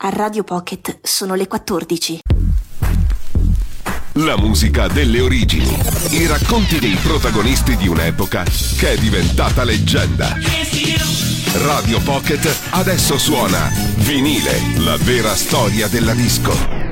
[0.00, 2.20] A Radio Pocket sono le 14.
[4.12, 5.76] La musica delle origini.
[6.10, 10.36] I racconti dei protagonisti di un'epoca che è diventata leggenda.
[11.64, 16.87] Radio Pocket adesso suona Vinile, la vera storia della disco.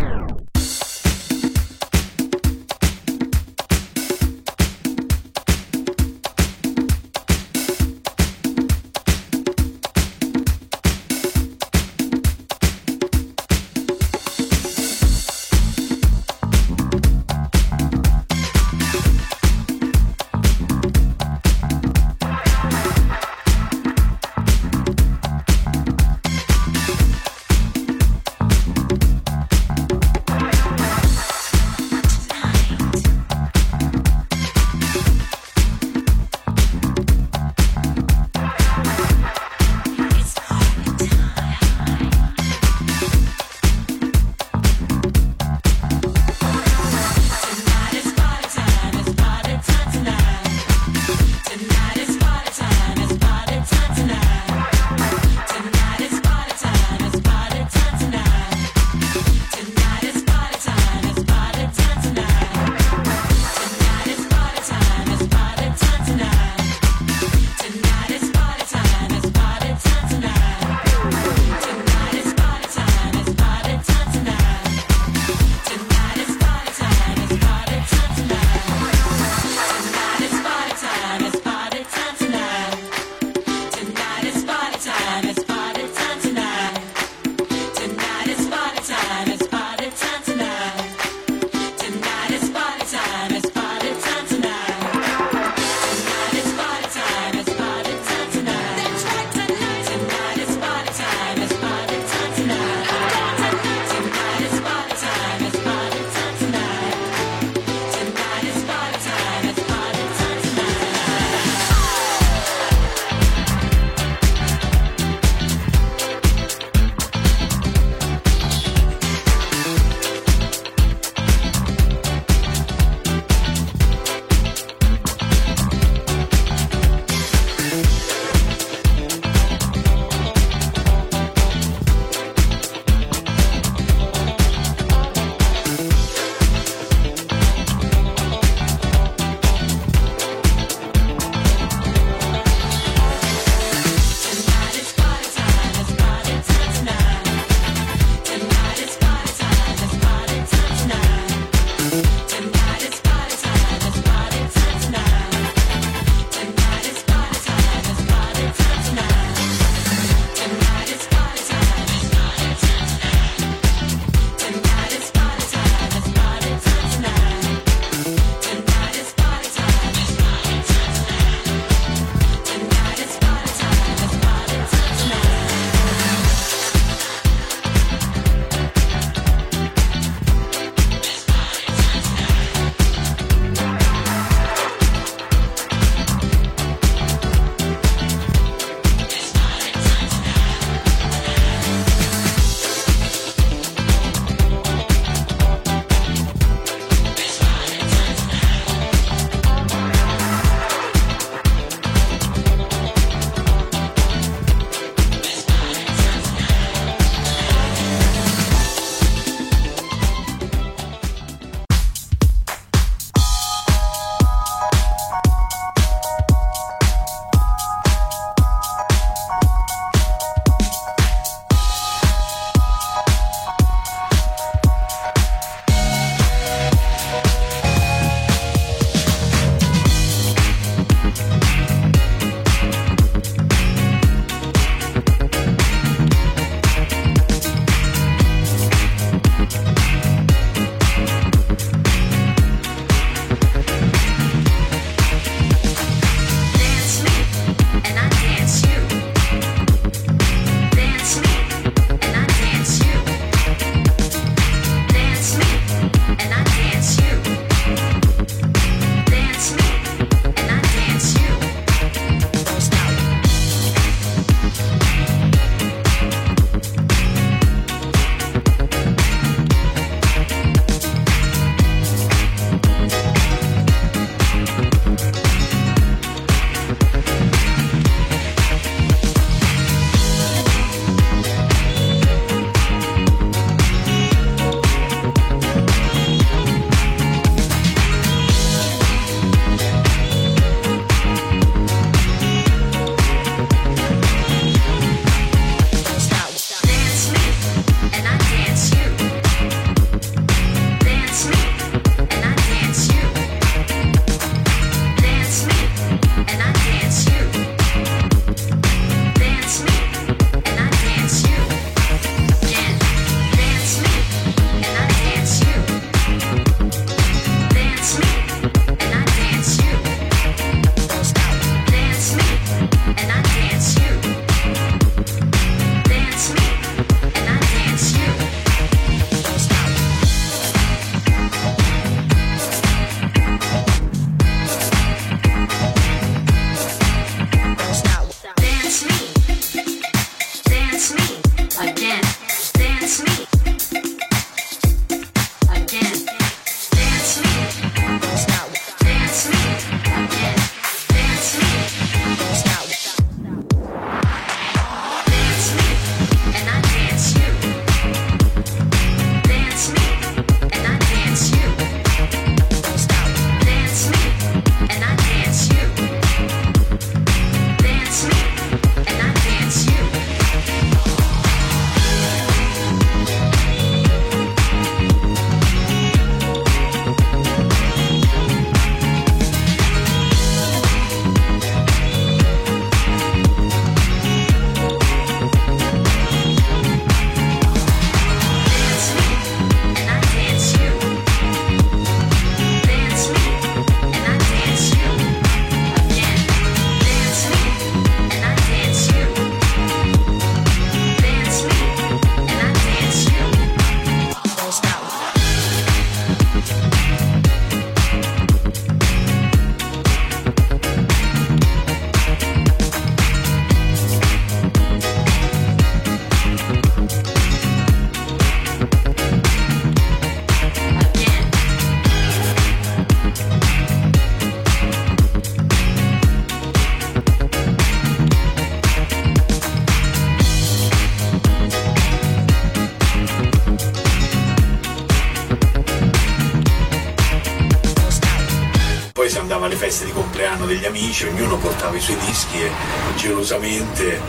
[439.66, 442.50] Feste di compleanno degli amici, ognuno portava i suoi dischi e
[442.94, 444.00] gelosamente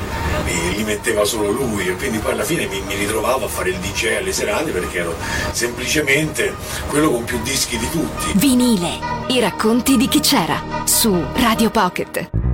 [0.76, 3.78] li metteva solo lui e quindi poi alla fine mi, mi ritrovavo a fare il
[3.78, 5.16] DJ alle serate perché ero
[5.52, 6.54] semplicemente
[6.88, 8.34] quello con più dischi di tutti.
[8.36, 9.00] Vinile,
[9.30, 12.47] i racconti di chi c'era su Radio Pocket.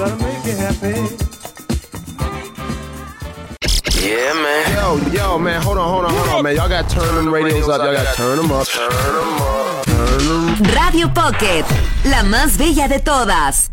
[0.00, 0.06] Yeah,
[4.32, 4.72] man.
[4.74, 6.56] Yo, yo, man, hold on, hold on, hold on, man.
[6.56, 7.82] Y'all gotta turn them radios up.
[7.82, 8.66] Y'all gotta turn them up.
[8.66, 9.84] Turn them up.
[9.84, 10.74] Turn them up.
[10.74, 11.66] Radio Pocket,
[12.04, 13.70] la más bella de todas.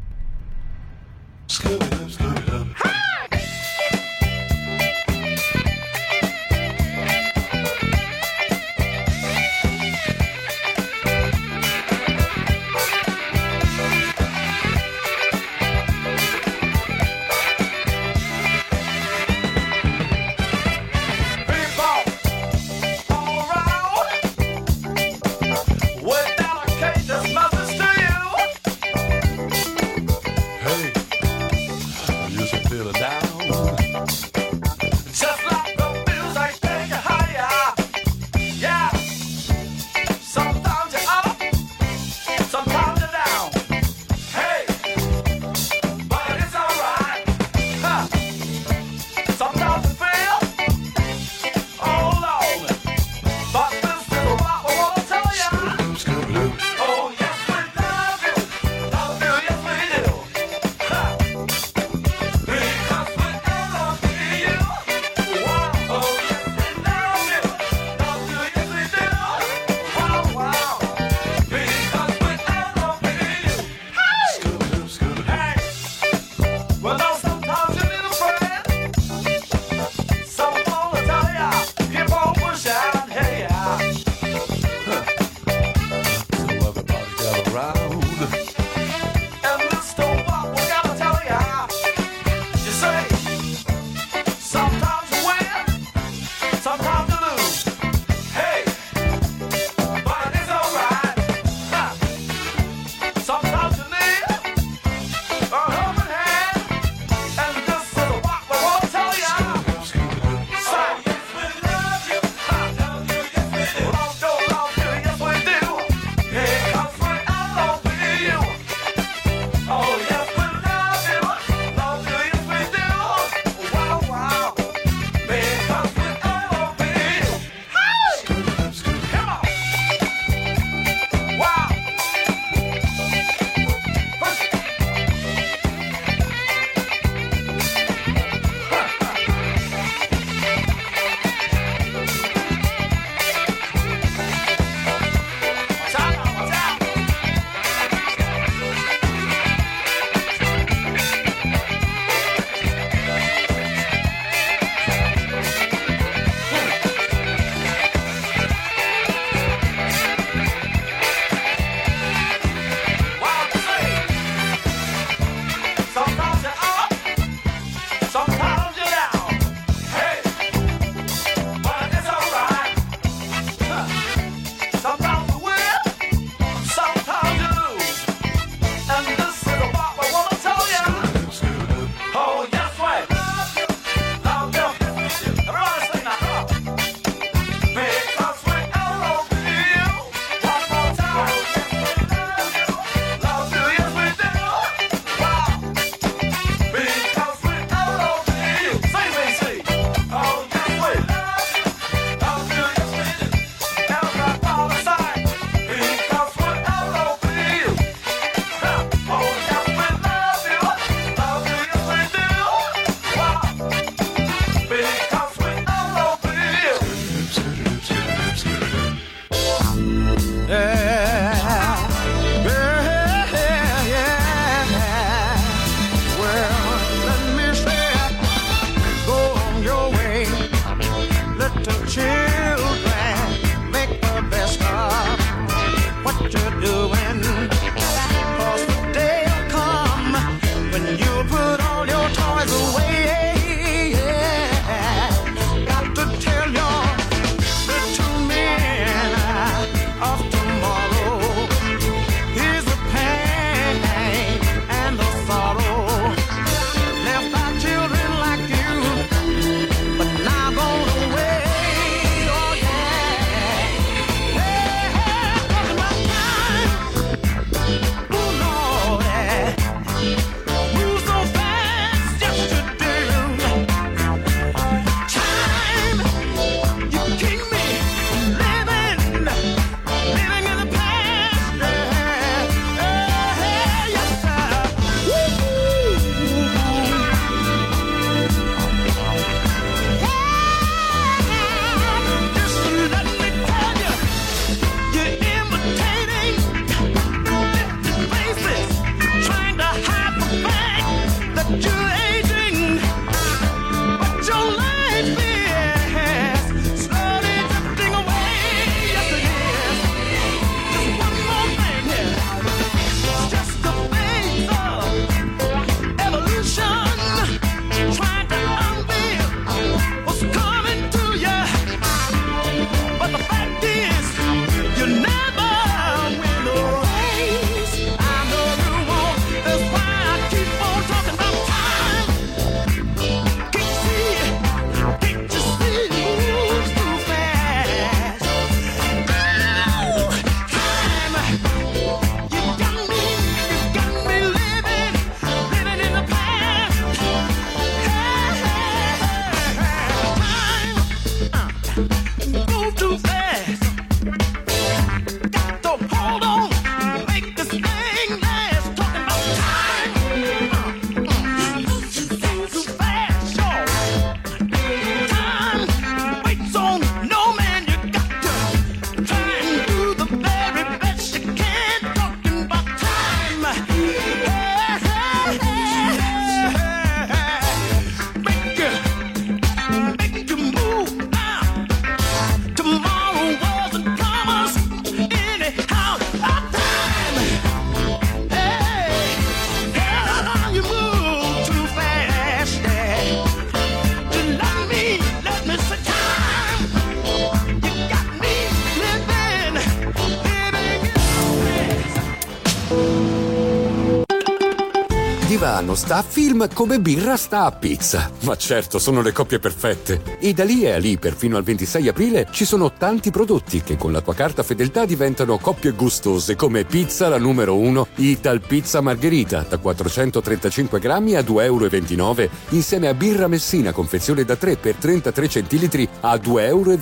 [405.58, 408.12] Divano sta a film come birra sta a pizza.
[408.22, 410.18] Ma certo, sono le coppie perfette.
[410.20, 413.76] E da lì e a lì, perfino al 26 aprile, ci sono tanti prodotti che
[413.76, 418.82] con la tua carta fedeltà diventano coppie gustose come pizza la numero 1 Ital Pizza
[418.82, 424.76] Margherita da 435 grammi a 2,29 euro insieme a birra Messina confezione da 3 per
[424.76, 426.78] 33 centilitri a 2,29 euro.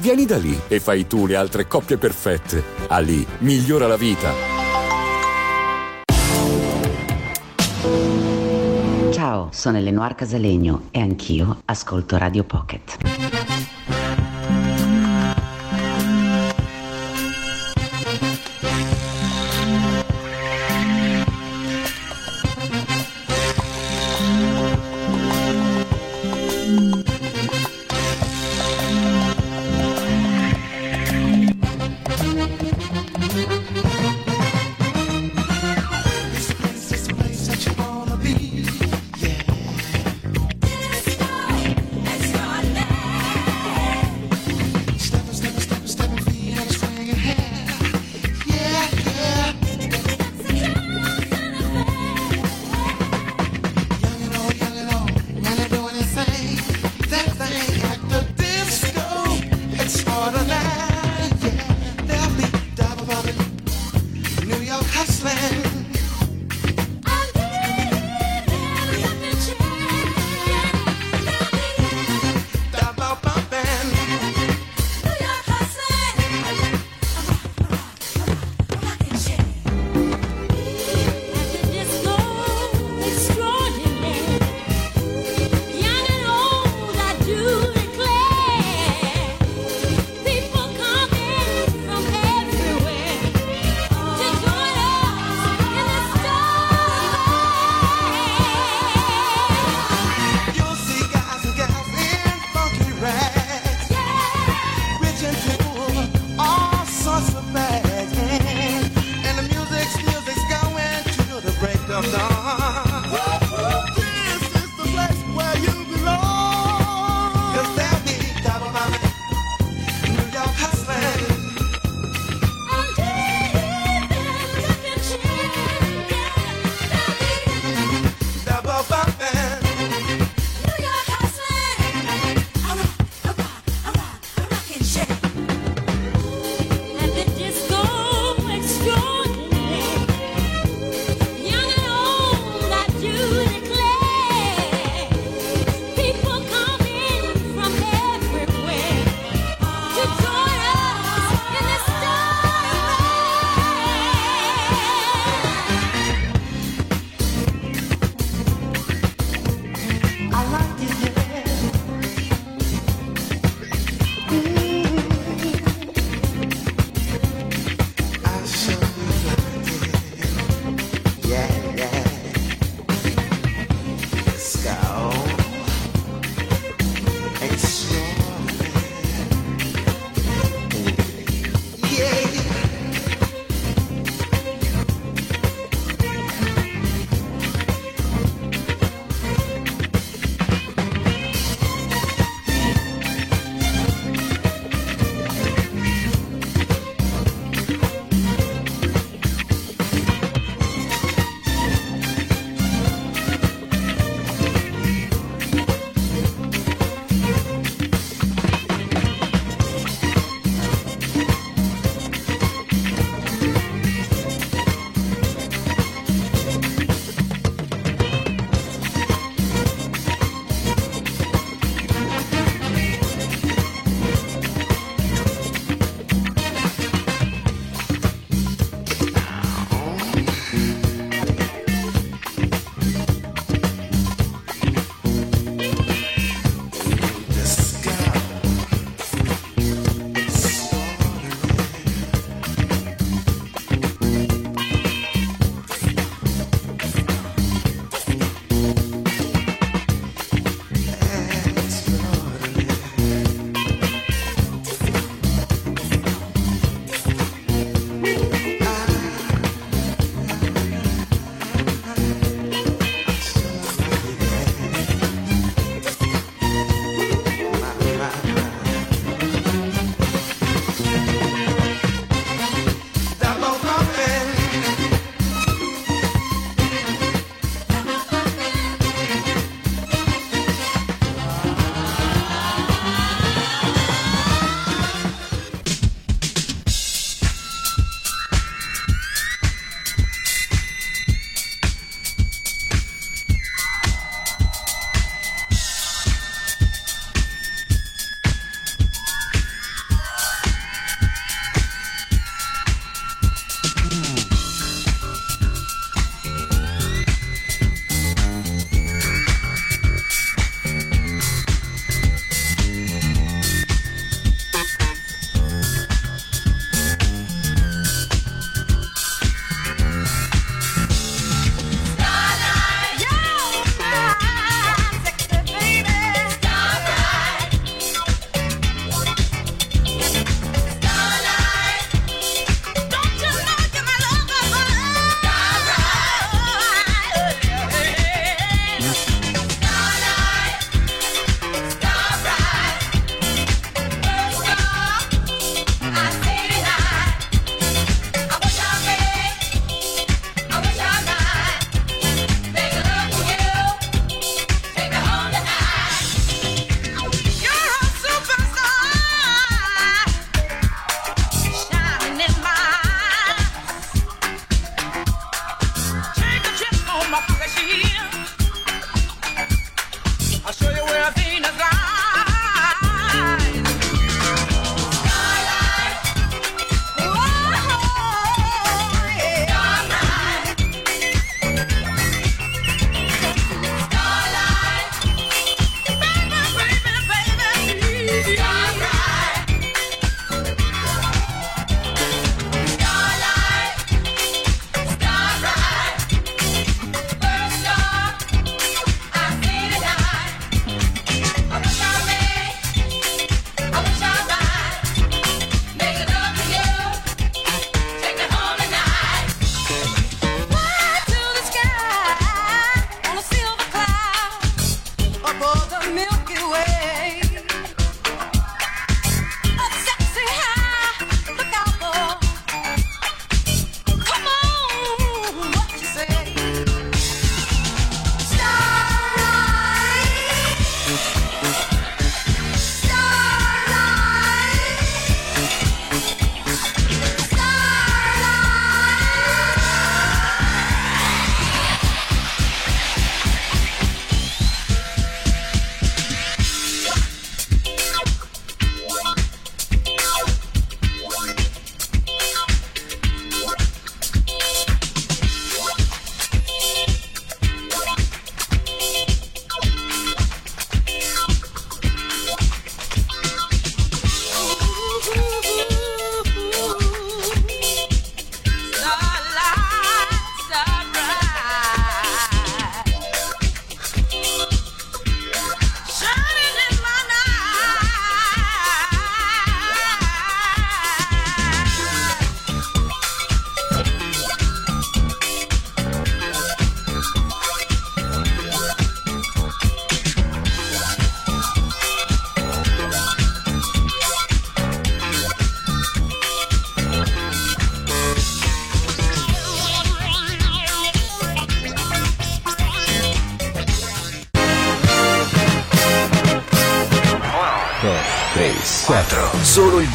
[0.00, 2.62] Vieni da lì e fai tu le altre coppie perfette.
[2.88, 4.51] A lì migliora la vita.
[9.62, 13.41] Sono Eleonora Casalegno e anch'io ascolto Radio Pocket.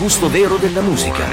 [0.08, 1.26] gusto vero della musica.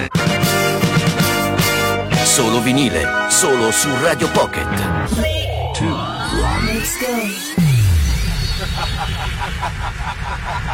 [2.25, 4.67] Solo vinile, solo su Radio Pocket.
[5.15, 6.03] 3, 2, 1,
[6.65, 7.07] let's go.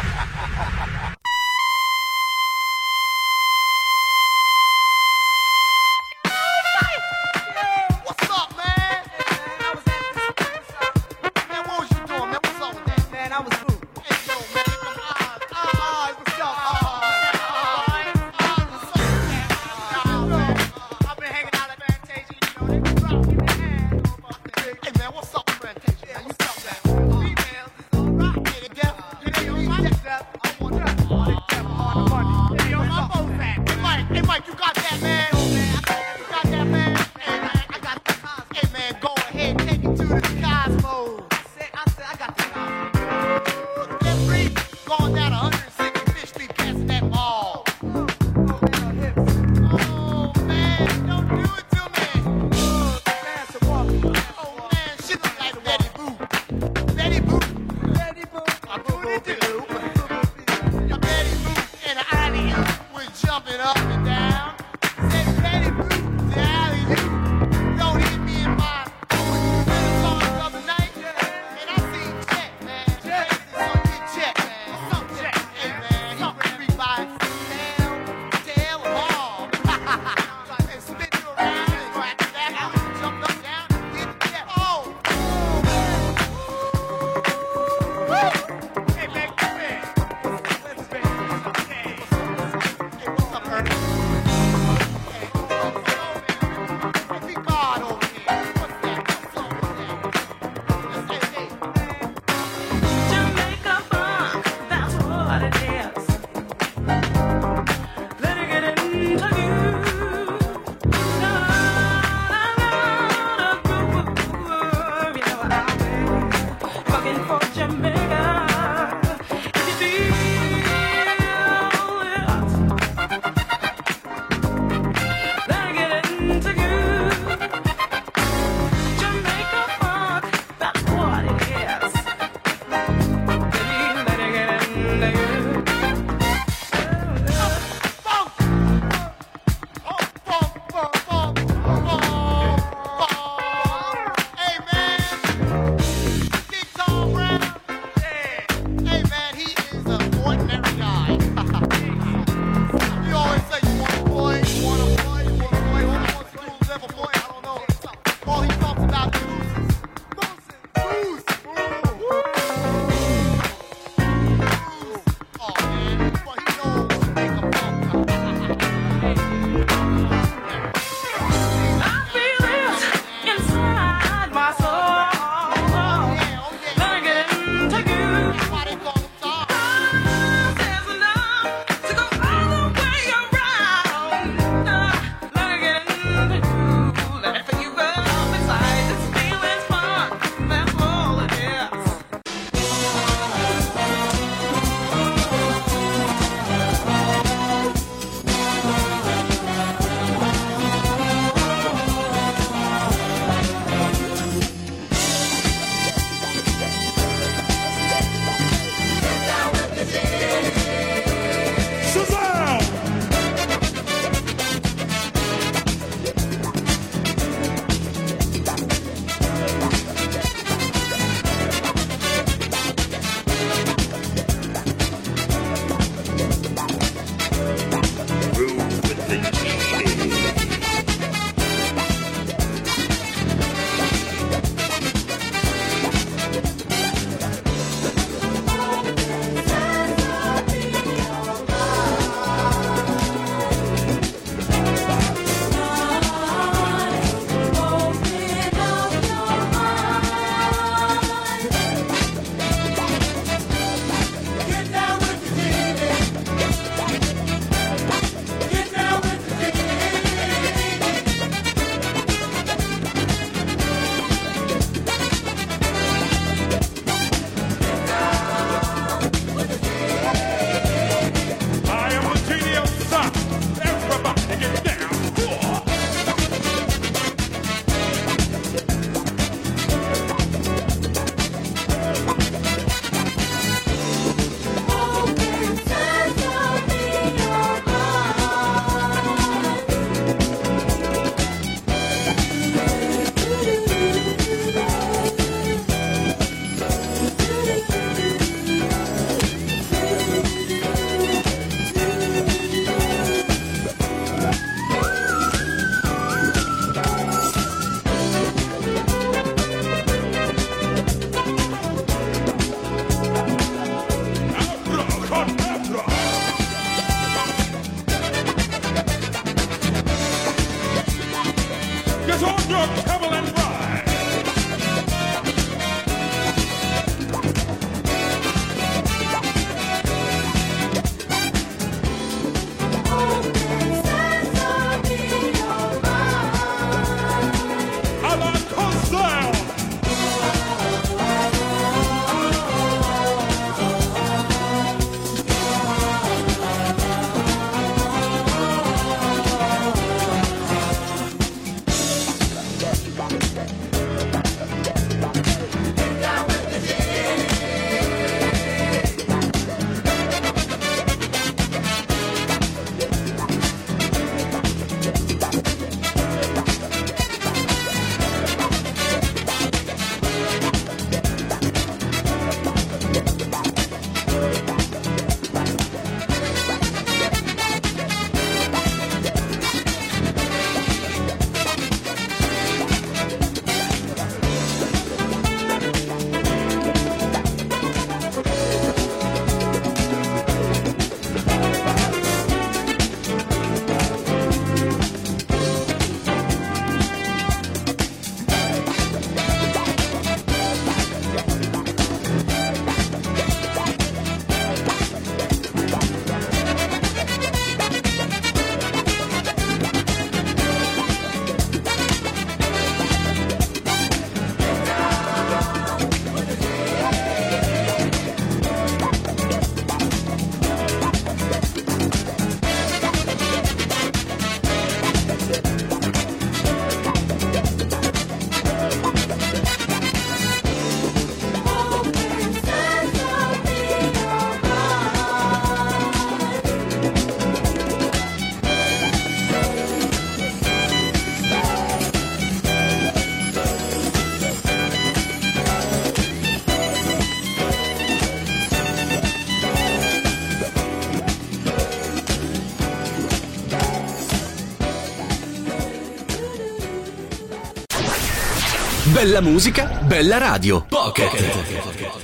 [459.01, 460.63] Bella musica, bella radio.
[460.63, 462.00] Pocket.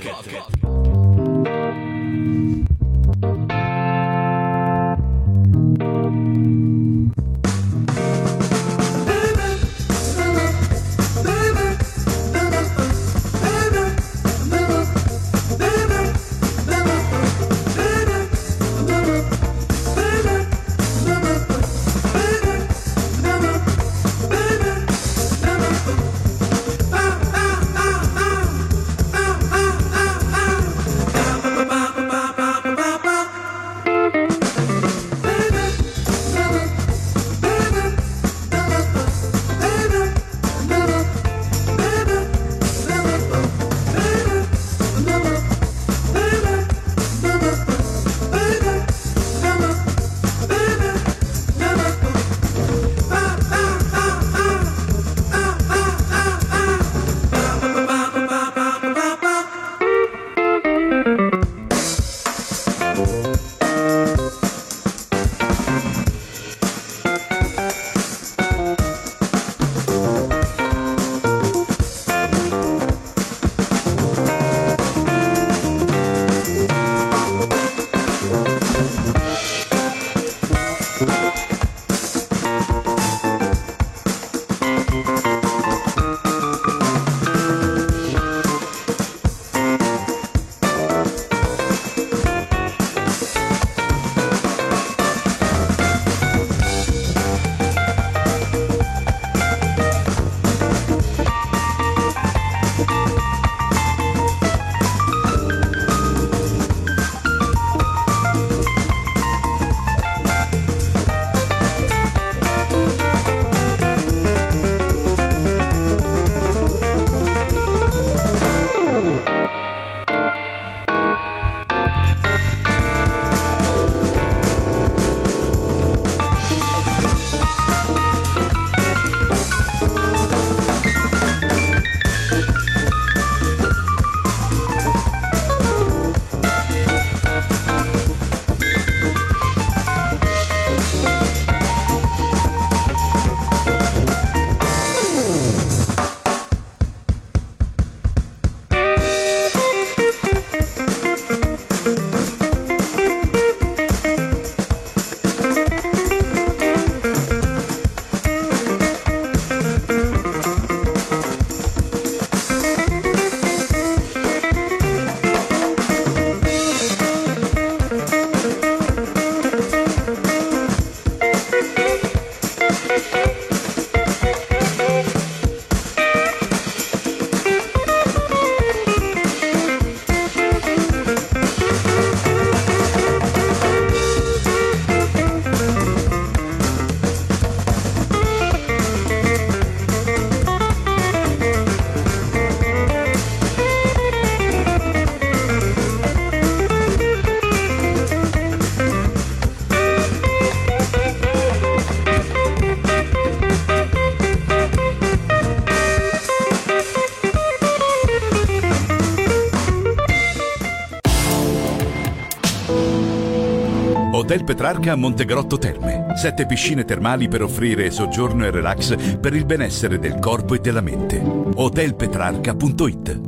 [214.58, 216.08] Petrarca a Montegrotto Terme.
[216.16, 220.82] Sette piscine termali per offrire soggiorno e relax per il benessere del corpo e della
[220.82, 221.22] mente.
[221.22, 223.20] Hotelpetrarca.it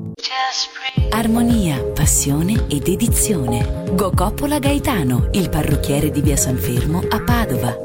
[1.11, 3.91] Armonia, passione e dedizione.
[3.91, 7.77] Gocoppola Gaetano, il parrucchiere di via San Fermo a Padova.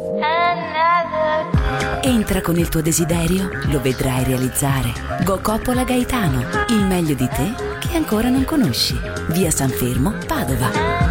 [2.01, 4.91] Entra con il tuo desiderio, lo vedrai realizzare.
[5.23, 8.99] Gocoppola Gaetano, il meglio di te che ancora non conosci.
[9.33, 11.04] Via San Fermo, Padova.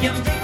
[0.00, 0.37] 영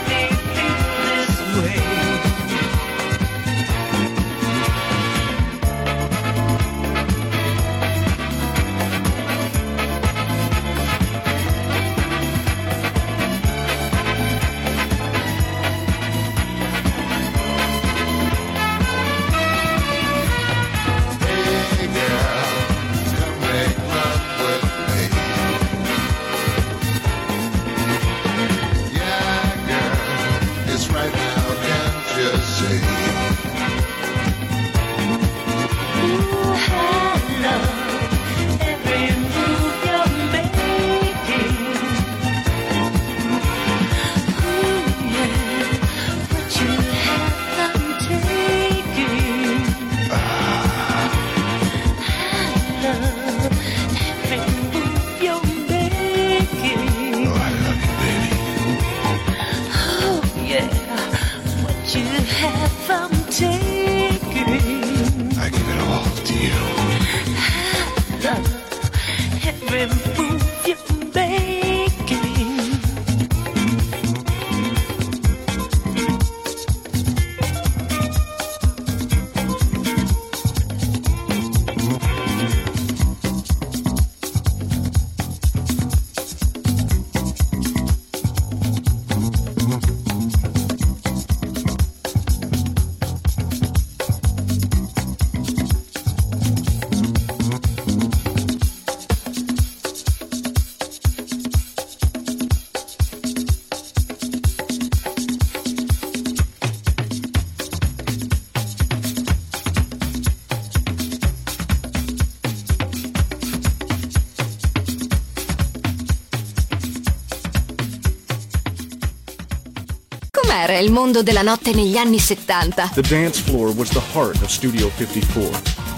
[120.85, 122.91] il mondo della notte negli anni 70?
[122.95, 125.51] The dance floor was the heart of Studio 54,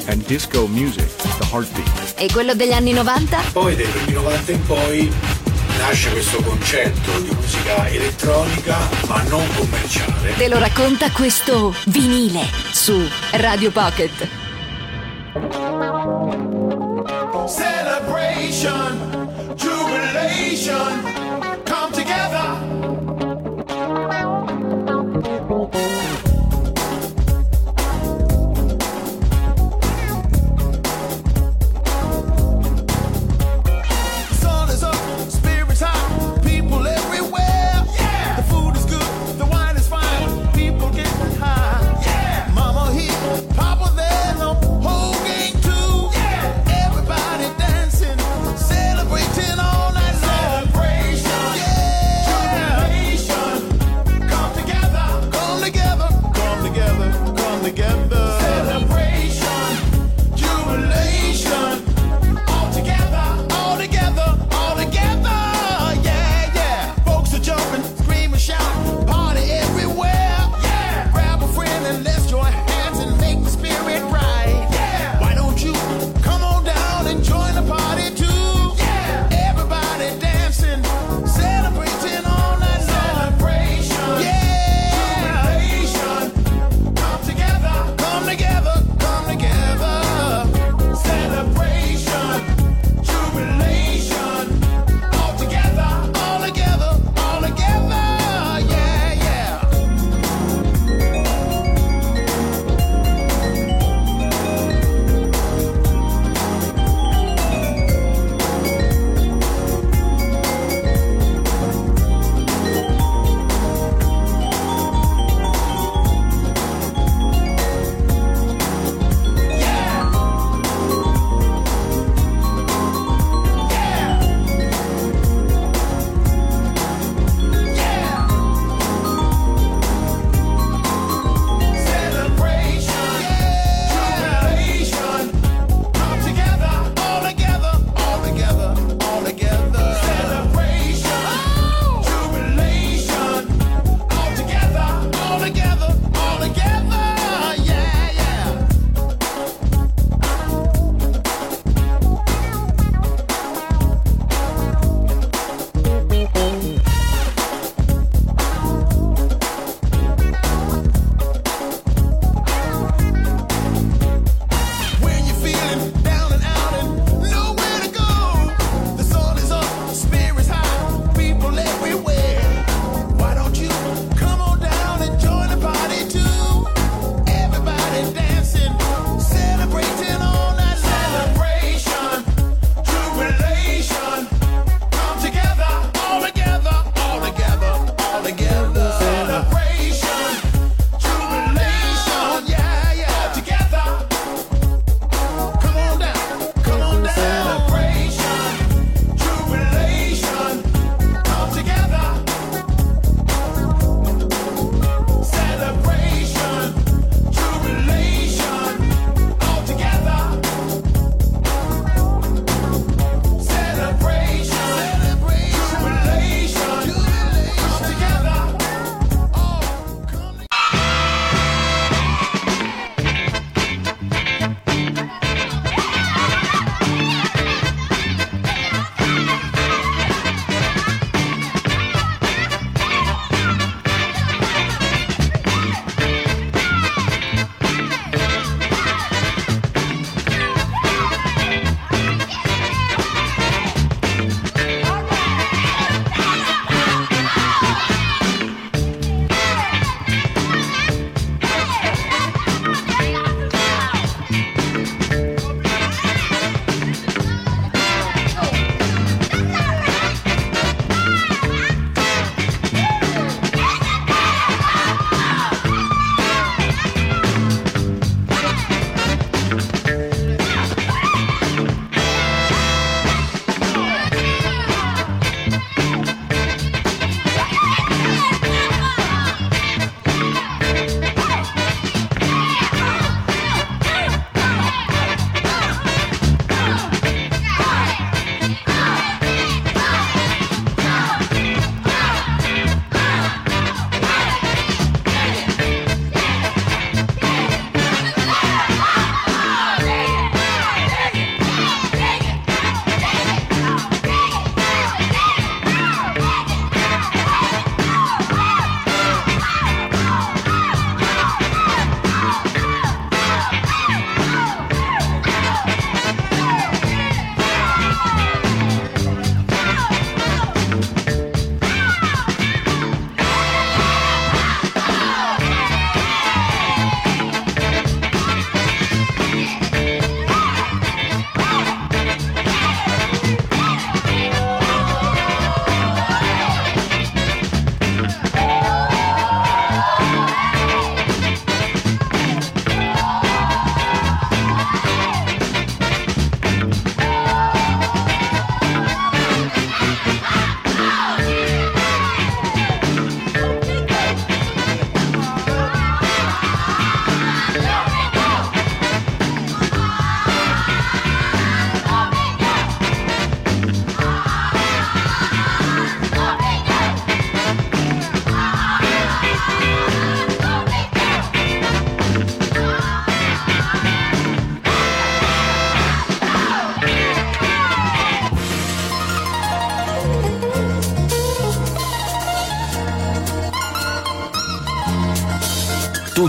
[0.06, 1.08] and disco music
[1.38, 2.14] the heartbeat.
[2.16, 3.42] E quello degli anni 90?
[3.52, 5.12] Poi dai primi 90 in poi
[5.78, 10.34] nasce questo concetto di musica elettronica ma non commerciale.
[10.36, 12.96] Te lo racconta questo vinile su
[13.32, 14.45] Radio Pocket.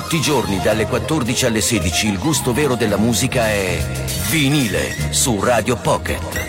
[0.07, 3.77] Tutti i giorni dalle 14 alle 16 il gusto vero della musica è
[4.29, 6.45] vinile su Radio Pocket.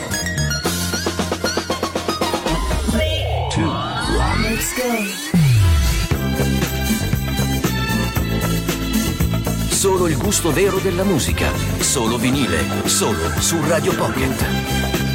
[9.71, 11.51] Solo il gusto vero della musica.
[11.81, 12.65] Solo vinile.
[12.85, 15.08] Solo su Radio Pocket.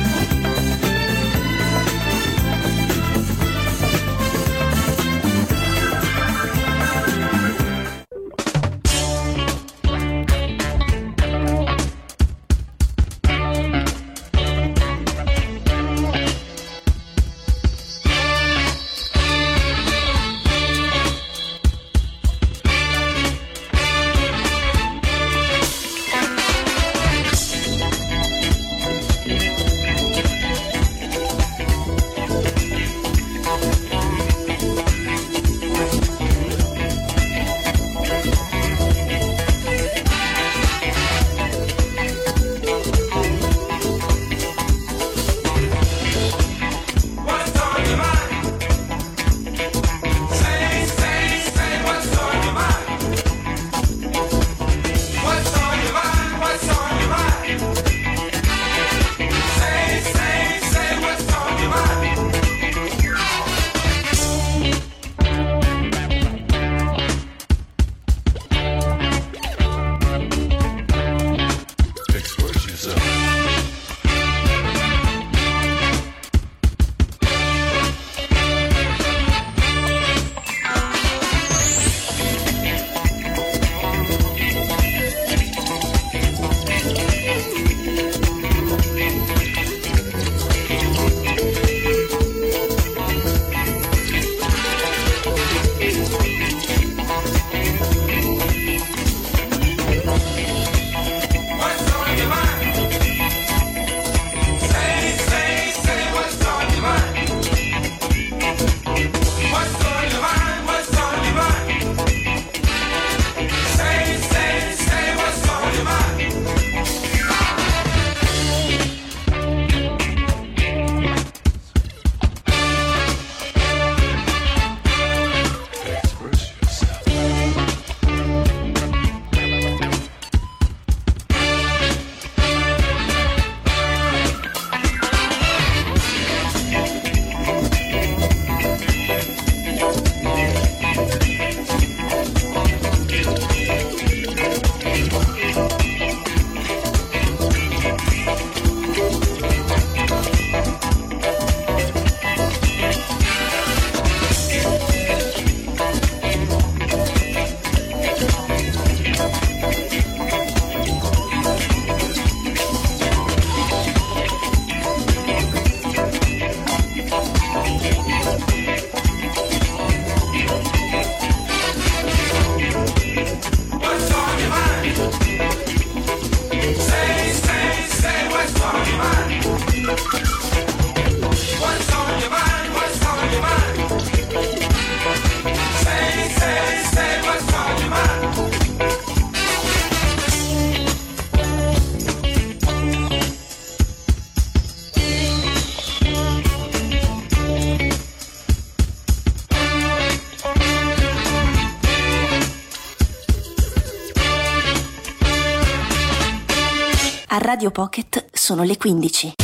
[207.64, 209.36] Radio Pocket sono le 15.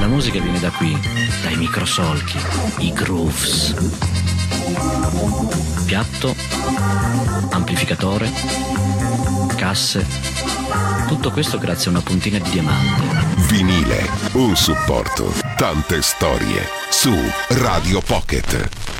[0.00, 0.98] La musica viene da qui,
[1.44, 2.38] dai microsolchi,
[2.78, 3.72] i grooves.
[5.86, 6.34] Piatto,
[7.50, 8.28] amplificatore,
[9.54, 10.04] casse.
[11.06, 13.46] Tutto questo grazie a una puntina di diamante.
[13.46, 16.66] Vinile, un supporto, tante storie.
[16.90, 17.14] Su
[17.50, 18.93] Radio Pocket.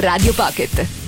[0.00, 0.99] Radio Pocket.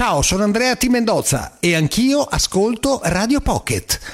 [0.00, 0.86] Ciao, sono Andrea T.
[0.86, 4.09] Mendoza e anch'io ascolto Radio Pocket.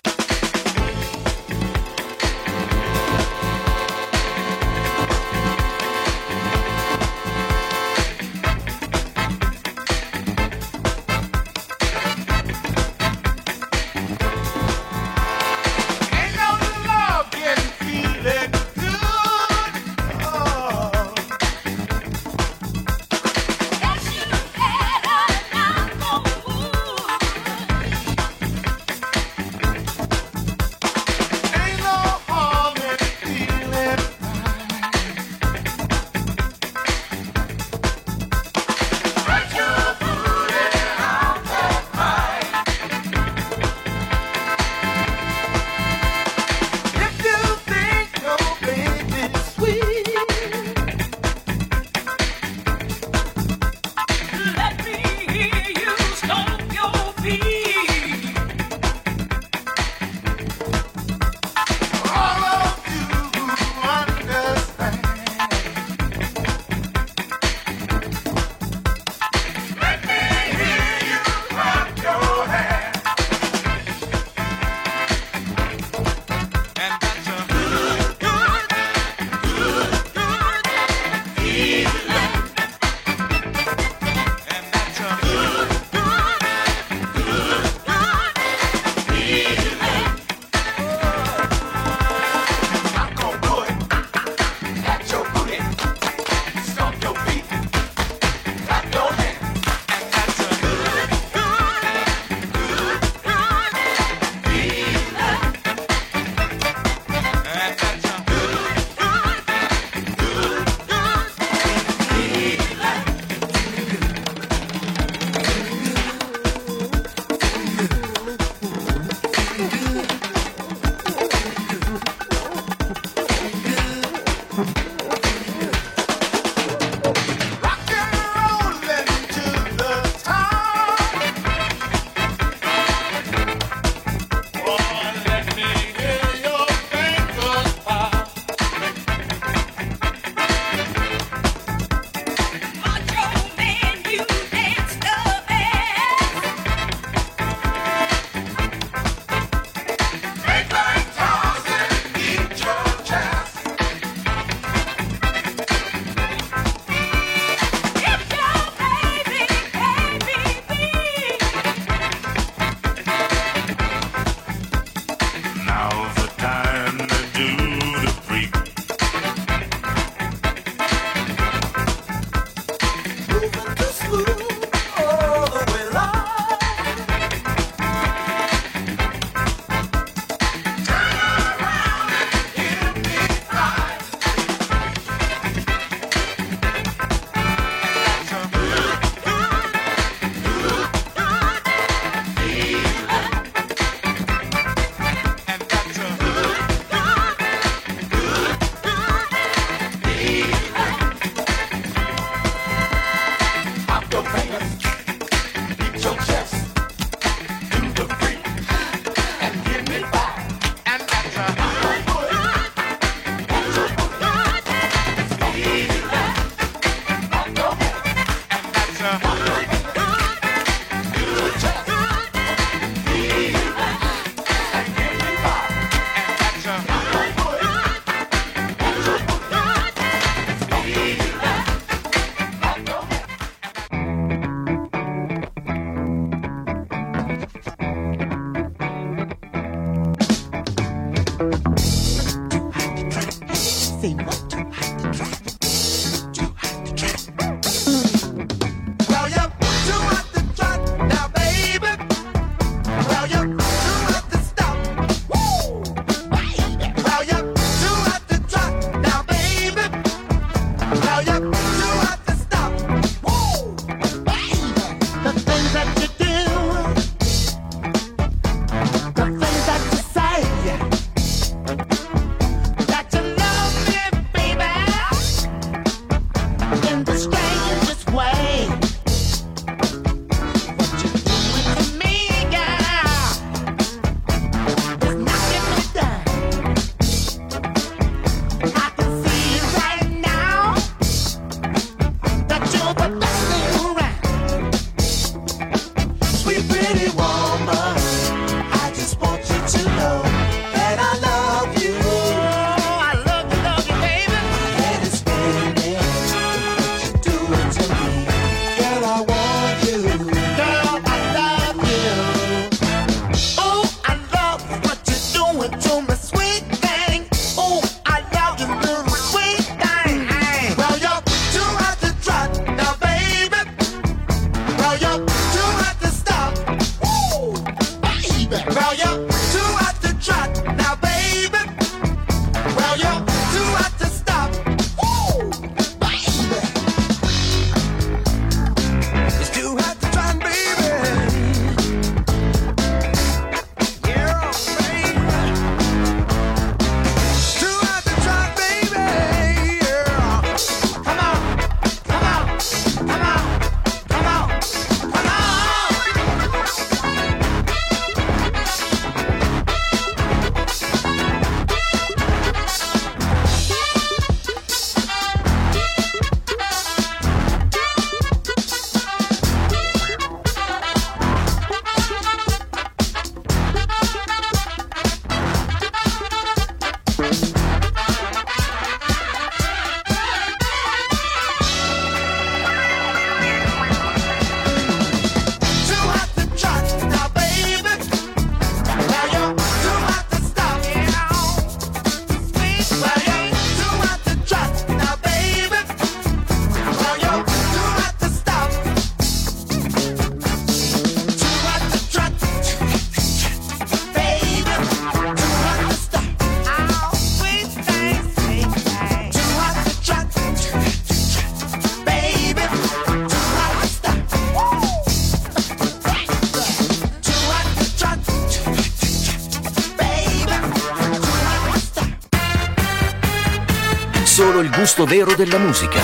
[424.96, 426.00] Gusto vero della musica.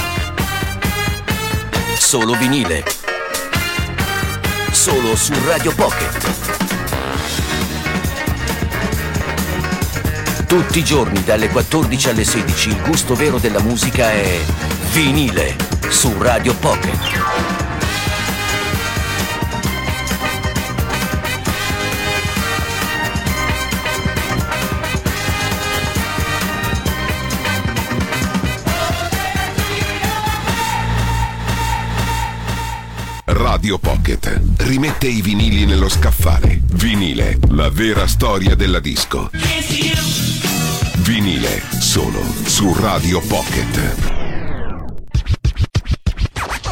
[1.97, 2.85] Solo vinile.
[4.71, 6.31] Solo su Radio Pocket.
[10.47, 14.39] Tutti i giorni dalle 14 alle 16 il gusto vero della musica è
[14.93, 15.57] vinile
[15.89, 17.62] su Radio Pocket.
[33.63, 36.63] Radio Pocket rimette i vinili nello scaffale.
[36.73, 39.31] Vinile, la vera storia della disco.
[40.97, 44.11] Vinile, solo su Radio Pocket.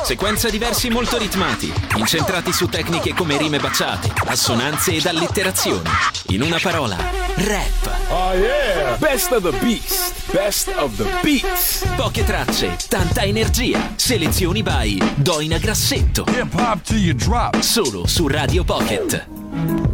[0.03, 5.89] Sequenza di versi molto ritmati, incentrati su tecniche come rime baciate, assonanze ed allitterazioni.
[6.31, 6.97] In una parola,
[7.37, 8.09] rap.
[8.09, 8.97] Oh yeah!
[8.97, 10.10] Best of the beast.
[10.33, 11.85] Best of the beats.
[11.97, 13.95] Poche tracce, tanta energia.
[13.97, 16.25] Selezioni by Doina Grassetto.
[16.25, 17.59] Hip hop till you drop.
[17.61, 19.90] Solo su Radio Pocket.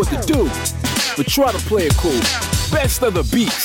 [0.00, 0.44] what to do,
[1.14, 2.18] but try to play it cool.
[2.72, 3.59] Best of the beat.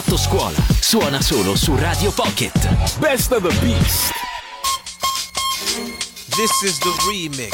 [0.00, 0.56] Fatto scuola.
[0.80, 2.52] Suona solo su Radio Pocket.
[2.98, 4.12] Best of the Beast.
[6.36, 7.50] This is the remix.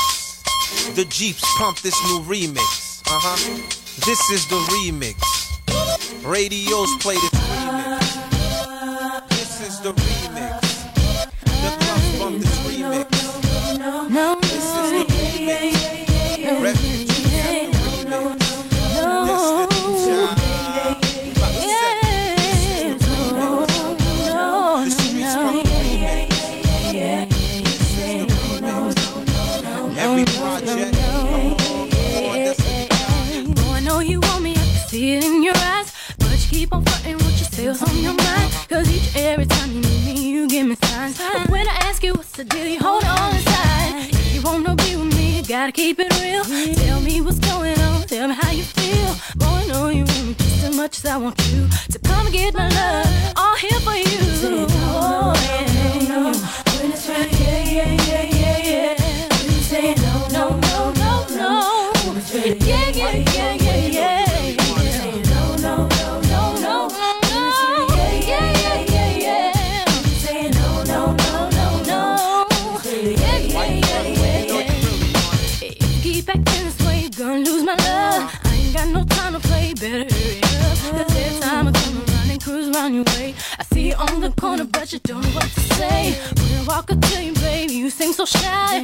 [0.94, 3.02] The Jeeps pump this new remix.
[3.06, 3.36] Uh huh.
[4.04, 5.16] This is the remix.
[6.22, 7.35] Radios play this
[84.46, 86.12] corner, but you don't know what to say.
[86.36, 88.80] When I walk up to you, baby, you seem so shy.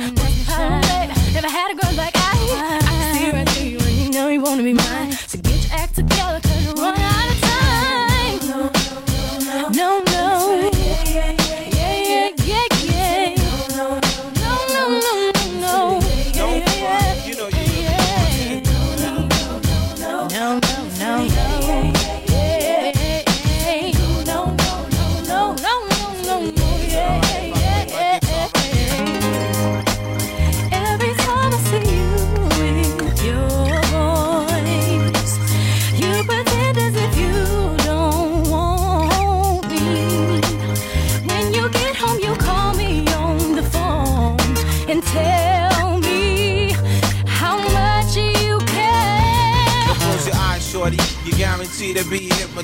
[1.34, 2.34] Never had a girl like I.
[2.62, 5.11] I can see right through you, and you know you wanna be mine.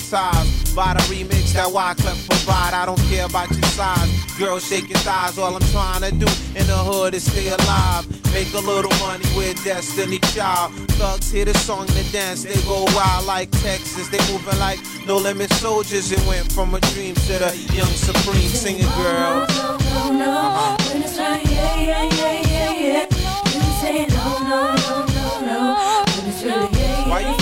[0.09, 2.75] Hypnotized by the remix that Wyclef provide.
[2.75, 4.11] I don't care about your size.
[4.39, 5.39] Girl, shake your thighs.
[5.39, 6.27] All I'm trying to do
[6.59, 8.07] in the hood is stay alive.
[8.33, 10.73] Make a little money with Destiny Child.
[10.99, 12.45] Thugs hear the song and dance.
[12.45, 14.09] They go wild like Texas.
[14.09, 16.13] They moving like no limit soldiers.
[16.13, 19.47] It went from a dream to the young supreme singing girl.
[19.49, 20.77] no, no.
[20.93, 23.07] When it's right, yeah, yeah, yeah, yeah, yeah.
[23.55, 26.05] You say no, no, no, no, no.
[26.17, 27.37] When it's really, yeah, yeah, Why you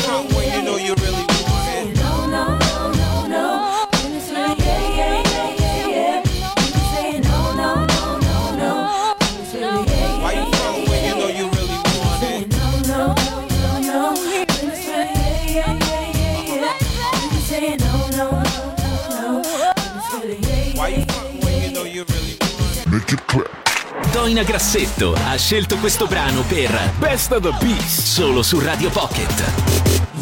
[23.07, 24.11] Make it clap.
[24.13, 29.45] Doina Grassetto ha scelto questo brano per Best of the Beast solo su Radio Pocket.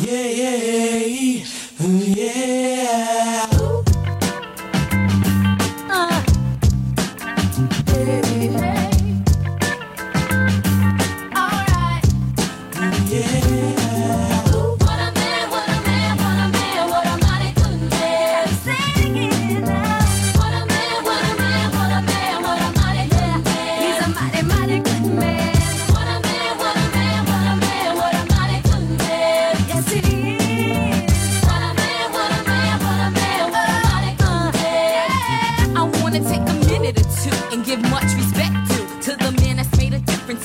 [0.00, 1.44] Yeah, yeah,
[1.78, 2.63] yeah.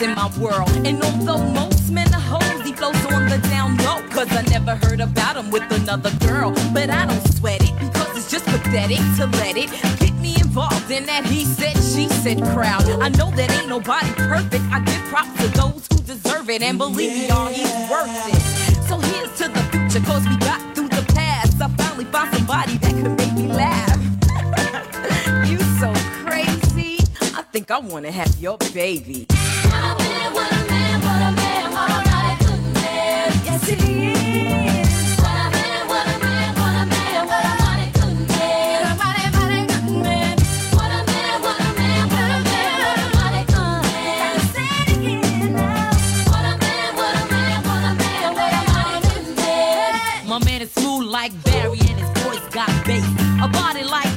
[0.01, 0.69] In my world.
[0.85, 4.01] And although most men are hoes, he flows on the down low.
[4.09, 6.51] Cause I never heard about him with another girl.
[6.73, 9.69] But I don't sweat it because it's just pathetic to let it
[9.99, 12.83] get me involved in that he said, she said crowd.
[13.01, 14.63] I know that ain't nobody perfect.
[14.71, 16.61] I give props to those who deserve it.
[16.61, 18.75] And believe me, y'all, he's worth it.
[18.87, 21.61] So here's to the future, cause we got through the past.
[21.61, 23.88] I finally found somebody that could make me laugh.
[27.69, 29.27] think I wanna have your baby.
[51.01, 53.03] Like Barry and his voice got bass.
[53.41, 54.08] A body like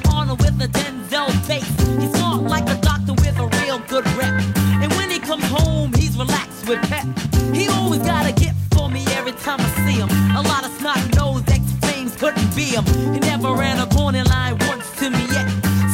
[6.66, 7.06] with pep.
[7.54, 10.08] He always got a gift for me every time I see him.
[10.36, 12.84] A lot of snot nose ex flames couldn't be him.
[13.14, 15.48] He never ran a corner line once to me yet.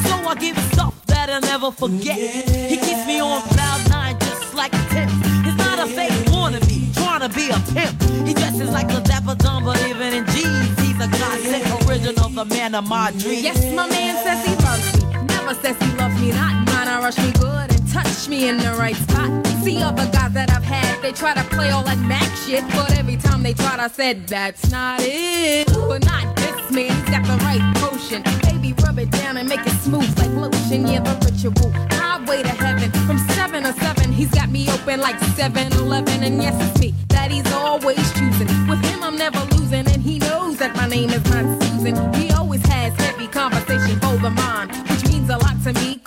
[0.04, 2.18] So I give him stuff that I'll never forget.
[2.18, 2.68] Yeah.
[2.68, 5.08] He keeps me on cloud nine just like a tip.
[5.44, 8.26] He's not a fake wannabe, trying to be a pimp.
[8.26, 12.44] He dresses like a dapper Don, but even in jeans, he's a classic original, the
[12.44, 13.42] man of my dreams.
[13.42, 15.26] Yes, my man says he loves me.
[15.26, 16.66] Never says he loves me not.
[16.66, 19.46] Mine, I rush me good touch me in the right spot.
[19.62, 22.96] See other guys that I've had, they try to play all that Mac shit, but
[22.98, 25.66] every time they tried, I said that's not it.
[25.68, 28.22] But not this man, he's got the right potion.
[28.42, 30.86] Baby, rub it down and make it smooth like lotion.
[30.86, 31.70] Yeah, the ritual.
[31.92, 34.12] Highway to heaven from seven to seven.
[34.12, 38.48] He's got me open like 7-Eleven, and yes, it's me that he's always choosing.
[38.68, 42.12] With him, I'm never losing, and he knows that my name is not Susan.
[42.14, 44.30] He always has heavy conversation for the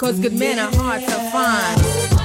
[0.01, 2.20] cause good men are hard to find.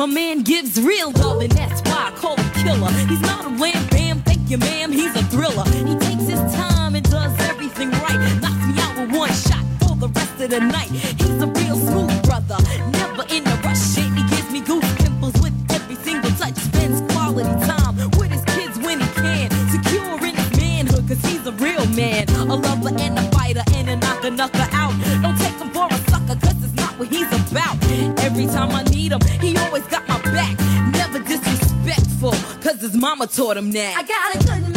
[0.00, 2.90] My man gives real love, and that's why I call him killer.
[3.06, 4.90] He's not a wham bam, thank you, ma'am.
[4.90, 5.62] He's a thriller.
[5.86, 8.16] He takes his time and does everything right.
[8.40, 10.88] Knocks me out with one shot for the rest of the night.
[10.88, 12.56] He's a real smooth brother,
[12.88, 13.96] never in a rush.
[13.96, 16.54] He gives me goose pimples with every single touch.
[16.54, 19.50] Spends quality time with his kids when he can.
[19.68, 22.26] Secure in his manhood, cause he's a real man.
[22.30, 24.69] A lover and a fighter and a knocker, knocker
[28.40, 30.58] Every time I need him, he always got my back.
[30.94, 33.98] Never disrespectful, cause his mama taught him that.
[33.98, 34.69] I got a good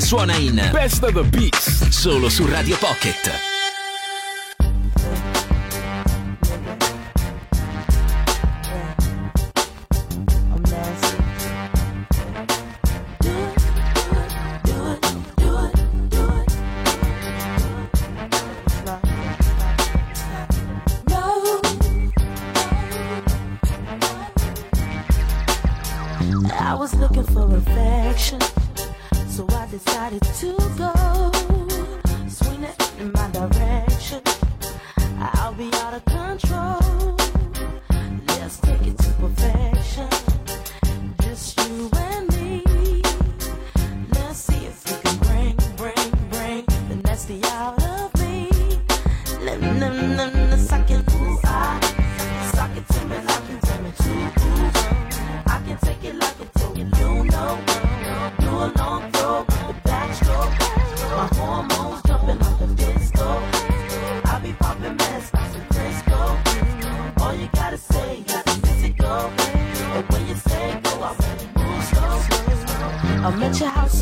[0.00, 3.51] suona in Best of the Beats solo su Radio Pocket.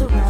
[0.02, 0.29] Around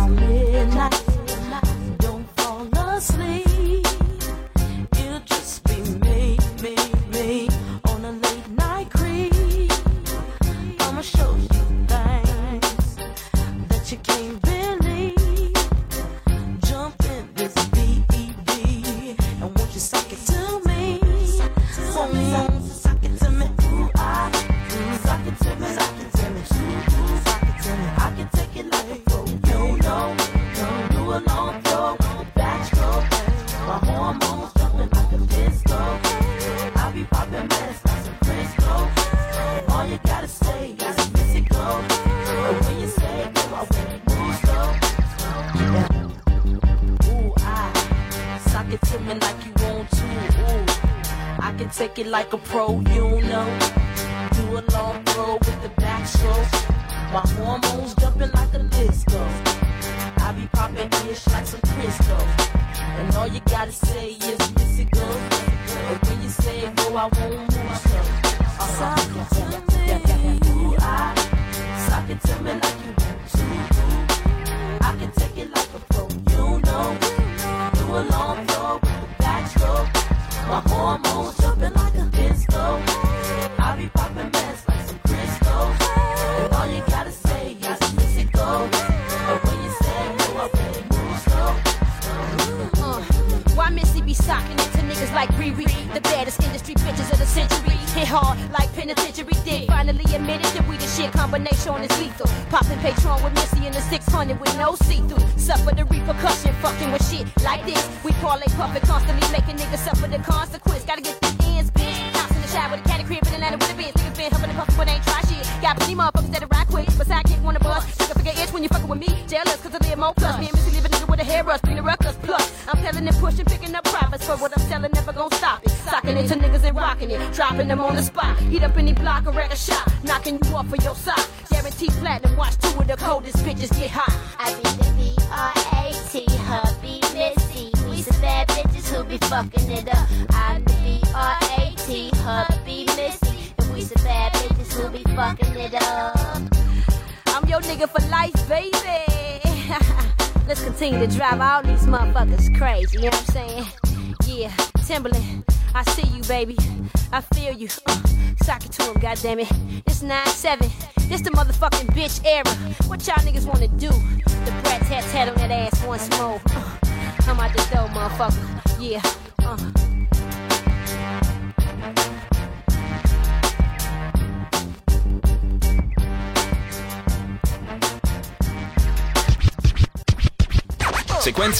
[52.01, 53.70] it like a pro, you know.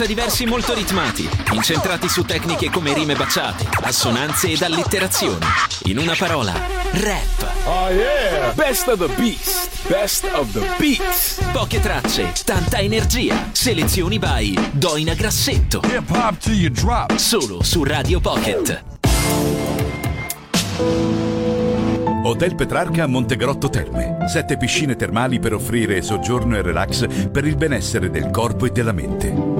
[0.01, 5.45] senza diversi molto ritmati, incentrati su tecniche come rime baciate, assonanze ed allitterazioni.
[5.85, 6.55] In una parola,
[6.93, 7.53] rap.
[7.65, 8.53] Oh yeah!
[8.55, 11.39] Best of the beast, best of the beats.
[11.53, 13.49] Poche tracce, tanta energia.
[13.53, 15.81] Selezioni by Doina Grassetto.
[15.85, 17.15] Hip hop till you drop.
[17.17, 18.85] Solo su Radio Pocket.
[22.23, 24.19] Hotel Petrarca Montegrotto Terme.
[24.29, 28.93] Sette piscine termali per offrire soggiorno e relax per il benessere del corpo e della
[28.93, 29.60] mente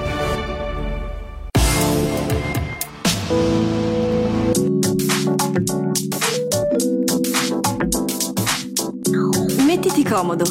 [10.21, 10.45] comodo.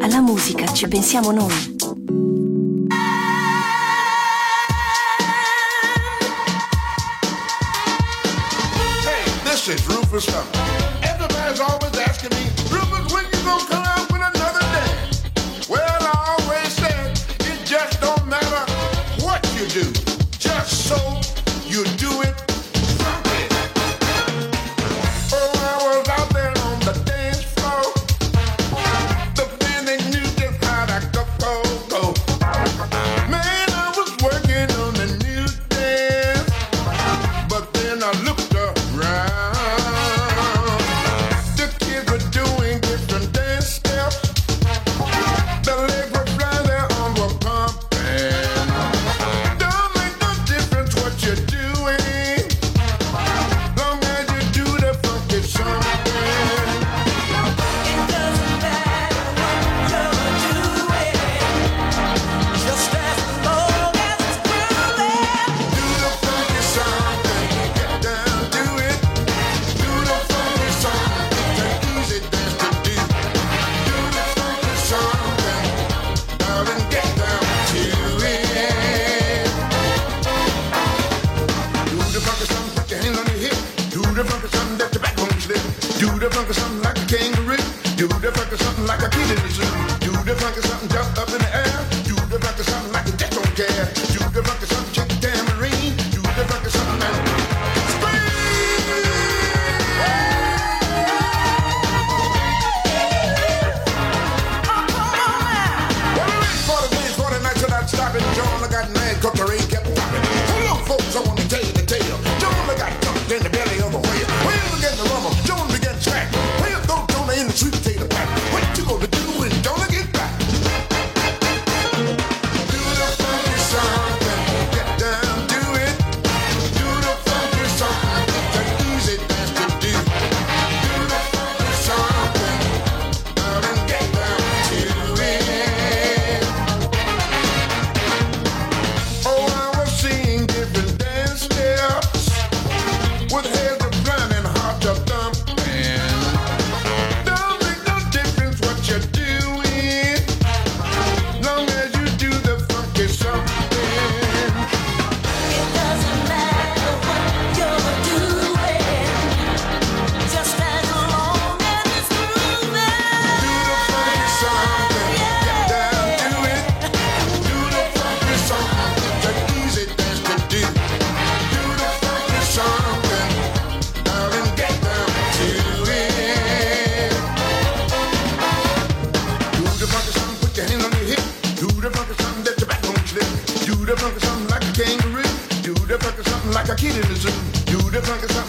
[0.00, 1.76] Alla musica ci pensiamo noi.
[9.04, 10.63] Hey, this is Rufus Humphrey.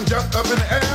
[0.06, 0.95] Jump up in the air.